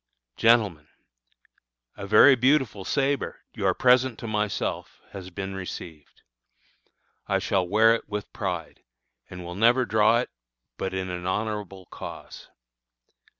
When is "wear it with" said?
7.67-8.33